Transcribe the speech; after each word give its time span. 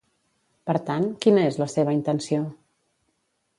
Per 0.69 0.73
tant, 0.87 1.05
quina 1.27 1.45
és 1.51 1.61
la 1.65 1.69
seva 1.75 1.95
intenció? 1.99 2.43